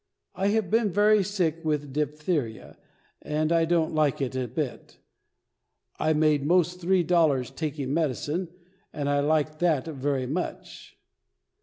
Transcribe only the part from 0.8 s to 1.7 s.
very sick